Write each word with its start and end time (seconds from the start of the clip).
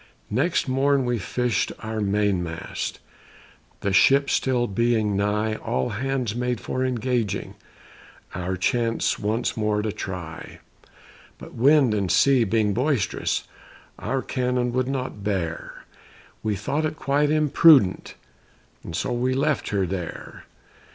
Next 0.31 0.67
morn 0.67 1.05
we 1.05 1.19
fished 1.19 1.71
our 1.81 2.01
main 2.01 2.41
mast, 2.41 2.99
The 3.81 3.93
ship 3.93 4.31
still 4.31 4.65
being 4.65 5.15
nigh, 5.15 5.57
All 5.57 5.89
hands 5.89 6.33
made 6.33 6.59
for 6.59 6.83
engaging, 6.83 7.53
Our 8.33 8.57
chance 8.57 9.19
once 9.19 9.55
more 9.55 9.83
to 9.83 9.91
try; 9.91 10.57
But 11.37 11.53
wind 11.53 11.93
and 11.93 12.11
sea 12.11 12.45
being 12.45 12.73
boisterous, 12.73 13.43
Our 13.99 14.23
cannon 14.23 14.71
would 14.73 14.87
not 14.87 15.23
bear, 15.23 15.85
We 16.41 16.55
thought 16.55 16.83
it 16.87 16.95
quite 16.95 17.29
imprudent 17.29 18.15
And 18.83 18.95
so 18.95 19.13
we 19.13 19.35
left 19.35 19.69
her 19.69 19.85
there. 19.85 20.45